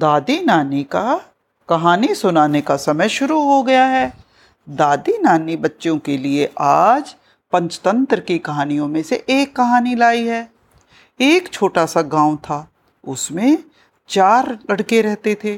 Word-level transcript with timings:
दादी 0.00 0.38
नानी 0.44 0.82
का 0.82 1.20
कहानी 1.68 2.14
सुनाने 2.14 2.60
का 2.60 2.76
समय 2.76 3.08
शुरू 3.08 3.38
हो 3.42 3.62
गया 3.62 3.84
है। 3.84 4.12
दादी 4.68 5.16
नानी 5.18 5.56
बच्चों 5.56 5.96
के 5.98 6.16
लिए 6.16 6.48
आज 6.60 7.14
पंचतंत्र 7.52 8.20
की 8.20 8.38
कहानियों 8.38 8.86
में 8.88 9.02
से 9.02 9.16
एक 9.28 9.54
कहानी 9.56 9.94
लाई 9.94 10.24
है। 10.24 10.40
एक 11.20 11.48
छोटा 11.48 11.84
सा 11.86 12.02
गाँव 12.02 12.36
था, 12.36 12.68
उसमें 13.04 13.58
चार 14.08 14.58
लड़के 14.70 15.00
रहते 15.02 15.34
थे। 15.44 15.54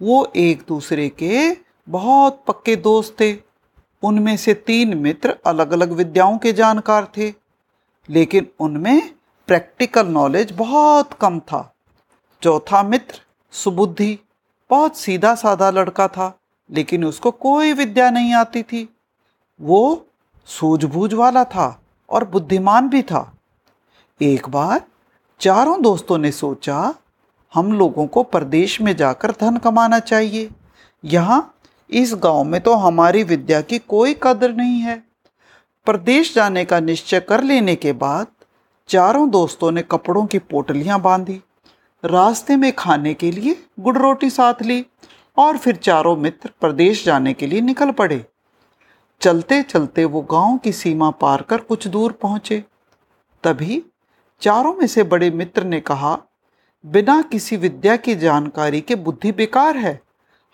वो 0.00 0.32
एक 0.36 0.64
दूसरे 0.68 1.08
के 1.08 1.56
बहुत 1.88 2.42
पक्के 2.48 2.76
दोस्त 2.76 3.16
थे। 3.20 3.32
उनमें 4.02 4.36
से 4.36 4.54
तीन 4.54 4.96
मित्र 4.96 5.36
अलग 5.46 5.72
अलग 5.72 5.92
विद्याओं 5.92 6.36
के 6.38 6.52
जानकार 6.52 7.08
थे, 7.16 7.32
लेकिन 8.08 8.46
उनमें 8.60 9.10
प्रैक्टिकल 9.48 10.06
नॉलेज 10.06 10.52
बहुत 10.52 11.12
कम 11.12 11.40
था। 11.40 11.62
चौथा 12.42 12.82
मित्र 12.82 13.20
सुबुद्धि 13.52 14.18
बहुत 14.70 14.96
सीधा 14.96 15.34
साधा 15.34 15.70
लड़का 15.70 16.08
था, 16.08 16.38
लेकिन 16.70 17.04
उसको 17.04 17.30
कोई 17.30 17.72
विद्या 17.72 18.10
नहीं 18.10 18.34
आती 18.34 18.62
थी। 18.62 18.88
वो 19.60 20.06
सूझबूझ 20.48 21.12
वाला 21.14 21.44
था 21.44 21.82
और 22.08 22.24
बुद्धिमान 22.24 22.88
भी 22.88 23.02
था। 23.02 23.32
एक 24.20 24.48
बार 24.48 24.80
चारों 25.40 25.82
दोस्तों 25.82 26.18
ने 26.18 26.32
सोचा, 26.32 26.94
हम 27.54 27.72
लोगों 27.72 28.06
को 28.06 28.22
प्रदेश 28.22 28.80
में 28.80 28.96
जाकर 28.96 29.30
धन 29.30 29.56
कमाना 29.56 29.98
चाहिए। 29.98 30.50
यहाँ 31.04 31.54
इस 31.90 32.14
गाँव 32.14 32.44
में 32.44 32.60
तो 32.60 32.74
हमारी 32.74 33.22
विद्या 33.22 33.60
की 33.60 33.78
कोई 33.78 34.16
कदर 34.22 34.54
नहीं 34.54 34.80
है। 34.80 35.02
प्रदेश 35.86 36.34
जाने 36.34 36.64
का 36.64 36.80
निश्चय 36.80 37.20
कर 37.20 37.42
लेने 37.44 37.76
के 37.76 37.92
बाद 37.92 38.26
चारों 38.88 39.30
दोस्तों 39.30 39.70
ने 39.72 39.82
कपड़ों 39.82 40.26
की 40.26 40.38
पोटलियाँ 40.38 41.00
बांधी। 41.00 41.40
रास्ते 42.04 42.56
में 42.56 42.72
खाने 42.72 43.14
के 43.14 43.30
लिए 43.30 43.64
गुड़ 43.80 43.98
रोटी 43.98 44.30
साथ 44.30 44.54
ली 44.62 44.86
और 45.36 45.58
फिर 45.58 45.76
चारों 45.76 46.16
मित्र 46.16 46.50
प्रदेश 46.60 47.04
जाने 47.04 47.34
के 47.34 47.46
लिए 47.46 47.60
निकल 47.60 47.90
पड़े। 47.90 48.26
चलते 49.20 49.62
चलते 49.62 50.04
वो 50.04 50.22
गाँव 50.22 50.58
की 50.58 50.72
सीमा 50.72 51.10
पार 51.10 51.42
कर 51.42 51.58
कुछ 51.58 51.86
दूर 51.86 52.12
पहुँचे। 52.12 52.64
तभी 53.44 53.82
चारों 54.40 54.74
में 54.74 54.86
से 54.86 55.02
बड़े 55.02 55.30
मित्र 55.30 55.64
ने 55.64 55.80
कहा, 55.80 56.18
बिना 56.86 57.22
किसी 57.22 57.56
विद्या 57.56 57.96
की 57.96 58.14
जानकारी 58.14 58.80
के 58.80 58.94
बुद्धि 58.94 59.32
बेकार 59.32 59.76
है। 59.76 60.00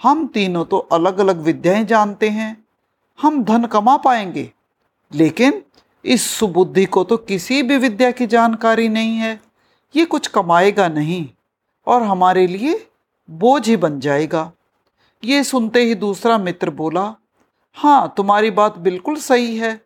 हम 0.02 0.26
तीनों 0.26 0.64
तो 0.64 0.78
अलग 0.78 1.18
अलग 1.18 1.40
विद्याएँ 1.40 1.84
जानते 1.84 2.28
हैं। 2.28 2.64
हम 3.22 3.44
धन 3.44 3.64
कमा 3.64 3.96
पाएँगे। 3.96 4.52
लेकिन 5.14 5.62
इस 6.04 6.30
सुबुद्धि 6.30 6.84
को 6.84 7.04
तो 7.04 7.16
किसी 7.16 7.62
भी 7.62 7.76
विद्या 7.76 8.10
की 8.10 8.26
जानकारी 8.26 8.88
नहीं 8.88 9.16
है। 9.16 9.40
ये 9.96 10.04
कुछ 10.04 10.26
कमाएगा 10.26 10.88
नहीं। 10.88 11.28
और 11.86 12.02
हमारे 12.02 12.46
लिए 12.46 12.86
बोझ 13.28 13.68
ही 13.68 13.76
बन 13.76 13.98
जाएगा। 14.00 14.50
ये 15.22 15.42
सुनते 15.44 15.80
ही 15.80 15.94
दूसरा 15.94 16.38
मित्र 16.38 16.70
बोला 16.70 17.14
हाँ 17.76 18.12
तुम्हारी 18.16 18.50
बात 18.50 18.78
बिल्कुल 18.78 19.16
सही 19.16 19.56
है। 19.56 19.80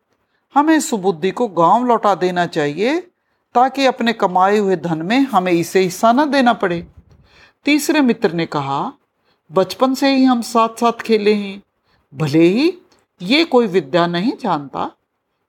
हमें 0.54 0.78
सुबुद्धि 0.80 1.30
को 1.30 1.46
गाँव 1.48 1.86
लौटा 1.86 2.14
देना 2.14 2.46
चाहिए 2.46 2.98
ताकि 3.54 3.86
अपने 3.86 4.12
कमाए 4.12 4.58
हुए 4.58 4.76
धन 4.76 5.02
में 5.02 5.18
हमें 5.20 5.52
इसे 5.52 5.80
हिस्सा 5.80 6.12
न 6.12 6.30
देना 6.30 6.52
पड़े। 6.52 6.86
तीसरे 7.64 8.00
मित्र 8.00 8.32
ने 8.32 8.46
कहा, 8.46 8.92
बचपन 9.50 9.94
से 9.94 10.14
ही 10.14 10.24
हम 10.24 10.42
साथ 10.42 10.80
साथ 10.80 11.00
खेले 11.00 11.34
हैं। 11.34 11.62
भले 12.14 12.42
ही 12.42 12.72
ये 13.20 13.44
कोई 13.44 13.66
विद्या 13.66 14.06
नहीं 14.06 14.32
जानता, 14.40 14.90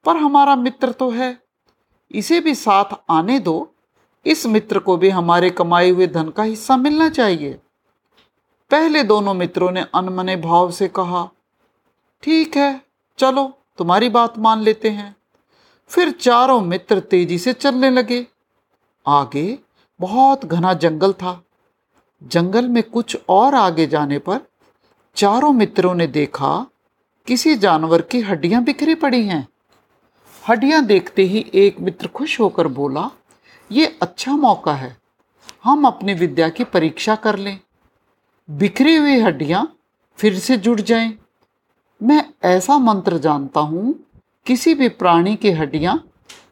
पर 0.06 0.17
हमारा 0.17 0.56
मित्र 0.56 0.91
तो 0.91 1.09
है। 1.09 1.38
इसे 2.11 2.39
भी 2.39 2.56
साथ 2.56 2.95
आने 3.09 3.39
दो 3.39 3.73
इस 4.25 4.45
मित्र 4.45 4.80
को 4.80 4.98
भी 4.98 5.09
हमारे 5.09 5.50
कमाए 5.50 5.89
हुए 5.89 6.08
धन 6.08 6.30
का 6.30 6.44
हिस्सा 6.44 6.78
मिलना 6.78 7.09
चाहिए। 7.09 7.59
पहले 8.72 9.03
दोनों 9.03 9.34
मित्रों 9.34 9.72
ने 9.72 9.85
अनमने 9.94 10.35
भाव 10.35 10.72
से 10.72 10.88
कहा, 10.88 11.30
ठीक 12.24 12.58
है, 12.58 12.81
चलो, 13.18 13.58
तुम्हारी 13.78 14.09
बात 14.09 14.38
मान 14.38 14.62
लेते 14.62 14.90
हैं। 14.90 15.16
फिर 15.88 16.12
चारों 16.12 16.62
मित्र 16.62 17.00
तेज़ी 17.00 17.38
से 17.38 17.53
चलने 17.53 17.90
लगे। 17.90 18.28
आगे 19.08 19.59
बहुत 20.00 20.46
घना 20.46 20.74
जंगल 20.74 21.13
था। 21.13 21.44
जंगल 22.24 22.68
में 22.68 22.84
कुछ 22.84 23.18
और 23.29 23.56
आगे 23.56 23.88
जाने 23.88 24.19
पर 24.19 24.40
चारों 25.16 25.52
मित्रों 25.52 25.94
ने 25.94 26.08
देखा, 26.08 26.66
किसी 27.28 27.56
जानवर 27.56 28.02
की 28.02 28.22
हड्डियाँ 28.22 28.63
बिखरी 28.63 28.96
पड़ी 28.96 29.25
हैं। 29.28 29.47
हड्डियाँ 30.50 30.85
देखते 30.85 31.22
ही 31.22 31.52
एक 31.53 31.79
मित्र 31.79 32.08
खुश 32.08 32.40
होकर 32.40 32.68
बोला 32.68 33.09
ये 33.72 33.85
अच्छा 34.02 34.31
मौका 34.34 34.74
है। 34.74 34.96
हम 35.63 35.85
अपनी 35.88 36.13
विद्या 36.13 36.50
की 36.50 36.63
परीक्षा 36.66 37.16
कर 37.16 37.38
लें। 37.38 37.59
बिखरी 38.50 38.96
हुई 38.96 39.19
हड्डियाँ 39.19 39.68
फिर 40.19 40.38
से 40.40 40.57
जुड़ 40.57 40.80
जाएँ। 40.81 41.18
मैं 42.02 42.24
ऐसा 42.46 42.78
मंत्र 42.78 43.18
जानता 43.18 43.59
हूँ, 43.59 43.94
किसी 44.46 44.74
भी 44.74 44.90
प्राणी 44.90 45.35
की 45.35 45.52
हड्डियाँ 45.52 46.03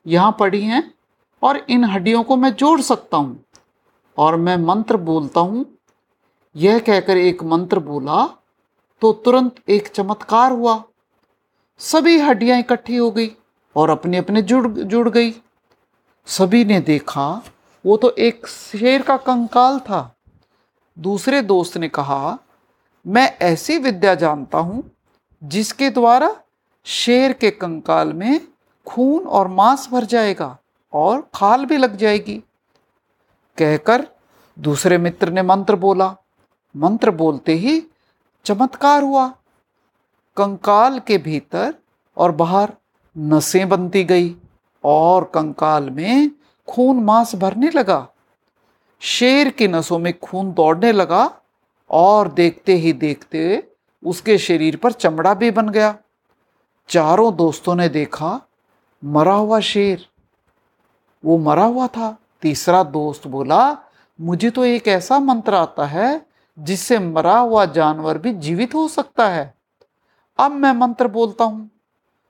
यहाँ 0.07 0.35
पड़ी 0.39 0.61
हैं 0.61 0.83
और 1.41 1.65
इन 1.69 1.83
हड्डियों 1.85 2.23
को 2.23 2.35
मैं 2.35 2.53
जोड़ 2.53 2.79
सकता 2.81 3.17
हूँ। 3.17 3.43
और 4.17 4.35
मैं 4.35 4.57
मंत्र 4.57 4.97
बोलता 4.99 5.41
हूँ। 5.41 5.65
यह 6.55 6.79
कहकर 6.79 7.17
एक 7.17 7.43
मंत्र 7.43 7.79
बोला 7.79 8.25
तो 9.01 9.11
तुरंत 9.15 9.55
एक 9.69 9.87
चमत्कार 9.87 10.51
हुआ। 10.51 10.83
सभी 11.81 12.17
हड्डियाँ 12.19 12.59
इकट्ठी 12.59 12.95
हो 12.95 13.09
गई 13.11 13.29
और 13.75 13.89
अपने 13.89 14.17
अपने 14.17 14.41
जुड़ 14.41 14.67
जुड़ 14.67 15.09
गई। 15.09 15.33
सभी 16.27 16.65
ने 16.65 16.79
देखा, 16.79 17.43
वो 17.85 17.97
तो 17.97 18.15
एक 18.19 18.47
शेर 18.47 19.01
का 19.01 19.17
कंकाल 19.17 19.79
था। 19.79 20.15
दूसरे 20.99 21.41
दोस्त 21.41 21.77
ने 21.77 21.89
कहा, 21.89 22.37
मैं 23.07 23.37
ऐसी 23.37 23.77
विद्या 23.77 24.15
जानता 24.15 24.57
हूँ, 24.57 24.91
जिसके 25.43 25.89
द्वारा 25.89 26.35
शेर 26.85 27.33
के 27.33 27.51
कंकाल 27.51 28.13
में 28.13 28.47
खून 28.85 29.23
और 29.23 29.47
मांस 29.47 29.89
भर 29.91 30.05
जाएगा 30.05 30.57
और 30.93 31.29
खाल 31.35 31.65
भी 31.65 31.77
लग 31.77 31.95
जाएगी। 31.95 32.43
कहकर 33.57 34.07
दूसरे 34.59 34.97
मित्र 34.97 35.29
ने 35.29 35.41
मंत्र 35.41 35.75
बोला। 35.75 36.15
मंत्र 36.75 37.11
बोलते 37.11 37.53
ही 37.53 37.83
चमत्कार 38.45 39.03
हुआ। 39.03 39.27
कंकाल 40.37 40.99
के 40.99 41.17
भीतर 41.17 41.75
और 42.17 42.31
बाहर 42.31 42.73
नसें 43.17 43.69
बनती 43.69 44.03
गई। 44.03 44.35
और 44.83 45.23
कंकाल 45.23 45.89
में 45.89 46.31
खून 46.67 47.03
मांस 47.03 47.35
भरने 47.35 47.69
लगा। 47.69 48.07
शेर 48.99 49.49
की 49.49 49.67
नसों 49.67 49.99
में 49.99 50.19
खून 50.19 50.51
दौड़ने 50.53 50.91
लगा 50.91 51.41
और 51.89 52.27
देखते 52.27 52.73
ही 52.73 52.93
देखते 52.93 53.71
उसके 54.03 54.37
शरीर 54.37 54.75
पर 54.75 54.91
चमड़ा 54.91 55.33
भी 55.33 55.51
बन 55.51 55.69
गया। 55.69 55.97
चारों 56.89 57.35
दोस्तों 57.35 57.75
ने 57.75 57.89
देखा, 57.89 58.41
मरा 59.05 59.33
हुआ 59.33 59.59
शेर। 59.59 60.05
वो 61.25 61.37
मरा 61.37 61.63
हुआ 61.63 61.87
था। 61.87 62.17
तीसरा 62.41 62.83
दोस्त 62.83 63.27
बोला, 63.27 63.77
मुझे 64.21 64.49
तो 64.49 64.65
एक 64.65 64.87
ऐसा 64.87 65.19
मंत्र 65.19 65.53
आता 65.53 65.85
है 65.85 66.25
जिससे 66.59 66.99
मरा 66.99 67.37
हुआ 67.39 67.65
जानवर 67.65 68.17
भी 68.17 68.33
जीवित 68.33 68.75
हो 68.75 68.87
सकता 68.87 69.27
है। 69.29 69.53
अब 70.37 70.51
मैं 70.51 70.71
मंत्र 70.73 71.07
बोलता 71.07 71.43
हूँ। 71.43 71.69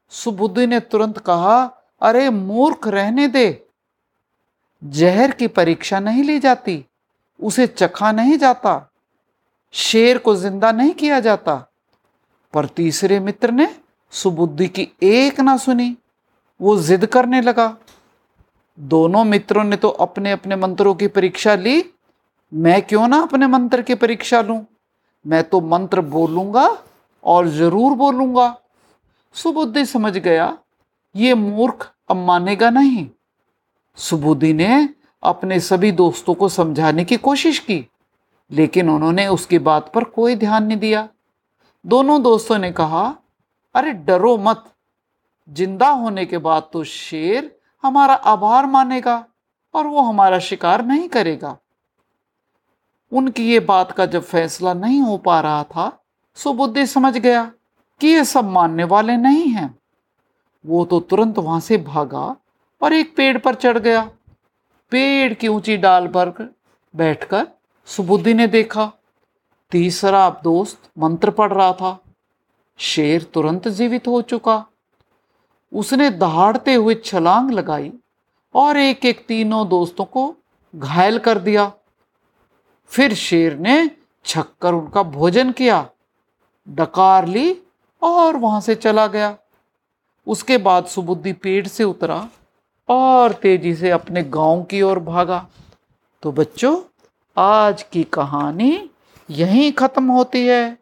सुबुद्धि 0.10 0.68
ने 0.68 0.80
तुरंत 0.80 1.18
कहा 1.18 1.77
अरे 2.02 2.30
मूर्ख 2.30 2.88
रहने 2.88 3.28
दे। 3.28 3.48
जहर 4.82 5.32
की 5.32 5.48
परीक्षा 5.50 6.00
नहीं 6.00 6.24
ली 6.24 6.40
जाती, 6.40 6.84
उसे 7.40 7.68
चखा 7.68 8.12
नहीं 8.12 8.38
जाता, 8.38 8.90
शेर 9.74 10.18
को 10.18 10.36
ज़िंदा 10.36 10.72
नहीं 10.72 10.94
किया 10.94 11.20
जाता। 11.20 11.56
पर 12.54 12.66
तीसरे 12.68 13.20
मित्र 13.20 13.52
ने 13.52 13.68
सुबुद्धि 14.14 14.68
की 14.68 14.88
एक 15.04 15.40
ना 15.40 15.58
सुनी, 15.58 15.96
वो 16.60 16.78
जिद 16.80 17.06
करने 17.06 17.42
लगा। 17.42 17.76
दोनों 18.78 19.24
मित्रों 19.24 19.64
ने 19.64 19.76
तो 19.76 19.90
अपने 19.90 20.32
अपने 20.32 20.56
मंत्रों 20.56 20.94
की 20.96 21.08
परीक्षा 21.08 21.56
ली, 21.56 21.84
मैं 22.52 22.82
क्यों 22.82 23.08
ना 23.08 23.22
अपने 23.22 23.48
मंत्र 23.48 23.82
की 23.82 23.96
परीक्षा 23.96 24.42
लूँ? 24.42 24.66
मैं 25.26 25.44
तो 25.44 25.62
मंत्र 25.62 26.02
बोलूँगा 26.04 26.68
और 27.24 27.48
ज़रूर 27.50 27.96
बोलूँगा। 27.96 28.56
सुबुद्धि 29.36 29.86
समझ 29.86 30.18
गया 30.18 30.58
ये 31.18 31.34
मूर्ख 31.34 31.92
अब 32.10 32.18
मानेगा 32.18 32.70
नहीं। 32.70 33.08
सुबुद्धि 33.98 34.54
ने 34.54 34.90
अपने 35.24 35.60
सभी 35.60 35.92
दोस्तों 35.92 36.34
को 36.34 36.50
समझाने 36.50 37.06
की 37.06 37.18
कोशिश 37.18 37.60
की, 37.60 37.86
लेकिन 38.52 38.90
उन्होंने 38.90 39.28
उसकी 39.28 39.60
बात 39.60 39.92
पर 39.94 40.04
कोई 40.04 40.36
ध्यान 40.36 40.64
नहीं 40.64 40.78
दिया। 40.78 41.08
दोनों 41.86 42.22
दोस्तों 42.24 42.58
ने 42.58 42.72
कहा, 42.72 43.06
अरे 43.76 43.92
डरो 43.94 44.38
मत। 44.38 44.64
ज़िंदा 45.48 45.88
होने 45.90 46.26
के 46.26 46.38
बाद 46.40 46.70
तो 46.74 46.84
शेर 46.84 47.56
हमारा 47.84 48.14
आभार 48.14 48.66
मानेगा 48.66 49.24
और 49.74 49.88
वो 49.88 50.02
हमारा 50.02 50.40
शिकार 50.40 50.86
नहीं 50.86 51.08
करेगा। 51.10 51.58
उनकी 53.12 53.44
ये 53.44 53.60
बात 53.62 53.92
का 53.92 54.06
जब 54.06 54.24
फैसला 54.24 54.74
नहीं 54.76 55.02
हो 55.02 55.18
पा 55.18 55.40
रहा 55.42 55.64
था 55.66 55.92
सुबुद्धि 56.38 56.86
समझ 56.88 57.18
गया 57.18 57.44
कि 58.02 58.08
ये 58.08 58.24
सब 58.26 58.50
मानने 58.50 58.84
वाले 58.86 59.16
नहीं 59.18 59.48
हैं। 59.48 59.74
वो 60.66 60.84
तो 60.86 61.00
तुरंत 61.00 61.38
वहाँ 61.40 61.60
से 61.60 61.78
भागा 61.78 62.36
और 62.82 62.94
एक 62.94 63.16
पेड़ 63.16 63.38
पर 63.38 63.56
चढ़ 63.56 63.78
गया। 63.78 64.02
पेड़ 64.92 65.34
की 65.34 65.48
ऊँची 65.48 65.78
डाल 65.78 66.08
पर 66.08 66.30
बैठकर 66.94 67.48
सुबुद्धि 67.88 68.34
ने 68.34 68.48
देखा। 68.48 68.92
तीसरा 69.72 70.30
दोस्त 70.44 70.80
मंत्र 70.98 71.32
पढ़ 71.32 71.54
रहा 71.54 71.72
था। 71.74 71.98
शेर 72.80 73.24
तुरंत 73.24 73.68
जीवित 73.68 74.08
हो 74.08 74.22
चुका। 74.22 74.66
उसने 75.72 76.10
दहाड़ते 76.10 76.74
हुए 76.74 76.96
छलांग 76.96 77.52
लगाई 77.52 77.92
और 78.56 78.78
एक 78.78 79.06
एक 79.06 79.26
तीनों 79.28 79.68
दोस्तों 79.70 80.06
को 80.06 80.34
घायल 80.74 81.18
कर 81.20 81.40
दिया। 81.40 81.72
फिर 82.92 83.14
शेर 83.14 83.58
ने 83.58 83.90
छक्कर 84.26 84.74
उनका 84.74 85.04
भोजन 85.04 85.52
किया, 85.52 85.90
डकार 86.68 87.28
ली 87.28 87.62
और 88.02 88.36
वहाँ 88.36 88.62
से 88.62 88.76
चला 88.76 89.08
गया। 89.08 89.36
उसके 90.28 90.58
बाद 90.58 90.86
सुबुद्धि 90.86 91.34
पेड़ 91.34 91.68
से 91.68 91.84
उतरा 91.84 92.28
और 92.90 93.34
तेज़ी 93.34 93.76
से 93.76 93.92
अपने 93.92 94.24
गाँव 94.24 94.64
की 94.64 94.82
ओर 94.82 95.00
भागा। 95.00 95.46
तो 96.24 96.32
बच्चों, 96.32 96.78
आज 97.38 97.84
की 97.84 98.04
कहानी 98.04 98.90
यहीं 99.30 99.72
खत्म 99.72 100.12
होती 100.12 100.46
है। 100.48 100.78